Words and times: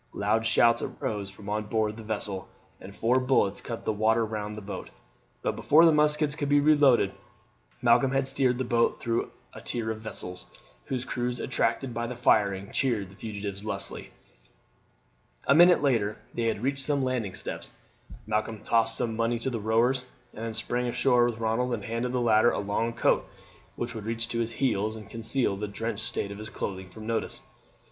Loud 0.15 0.47
shouts 0.47 0.81
arose 0.81 1.29
from 1.29 1.47
on 1.47 1.65
board 1.65 1.95
the 1.95 2.01
vessel, 2.01 2.49
and 2.79 2.95
four 2.95 3.19
bullets 3.19 3.61
cut 3.61 3.85
the 3.85 3.93
water 3.93 4.25
round 4.25 4.55
the 4.55 4.59
boat; 4.61 4.89
but 5.43 5.55
before 5.55 5.85
the 5.85 5.91
muskets 5.91 6.33
could 6.33 6.49
be 6.49 6.59
reloaded 6.59 7.11
Malcolm 7.83 8.09
had 8.11 8.27
steered 8.27 8.57
the 8.57 8.63
boat 8.63 8.99
through 8.99 9.29
a 9.53 9.61
tier 9.61 9.91
of 9.91 10.01
vessels, 10.01 10.47
whose 10.85 11.05
crews, 11.05 11.39
attracted 11.39 11.93
by 11.93 12.07
the 12.07 12.15
firing, 12.15 12.71
cheered 12.71 13.11
the 13.11 13.15
fugitives 13.15 13.63
lustily. 13.63 14.09
A 15.45 15.53
minute 15.53 15.83
later 15.83 16.17
they 16.33 16.45
had 16.45 16.63
reached 16.63 16.83
some 16.83 17.03
landing 17.03 17.35
steps. 17.35 17.71
Malcolm 18.25 18.63
tossed 18.63 18.97
some 18.97 19.15
money 19.15 19.37
to 19.37 19.51
the 19.51 19.59
rowers, 19.59 20.03
and 20.33 20.43
then 20.43 20.53
sprang 20.53 20.87
ashore 20.87 21.25
with 21.25 21.37
Ronald, 21.37 21.75
and 21.75 21.85
handed 21.85 22.11
the 22.11 22.21
latter 22.21 22.49
a 22.49 22.57
long 22.57 22.91
coat 22.93 23.29
which 23.75 23.93
would 23.93 24.05
reach 24.05 24.27
to 24.29 24.39
his 24.39 24.53
heels 24.53 24.95
and 24.95 25.07
conceal 25.07 25.55
the 25.57 25.67
drenched 25.67 26.03
state 26.03 26.31
of 26.31 26.39
his 26.39 26.49
clothing 26.49 26.87
from 26.87 27.05
notice. 27.05 27.41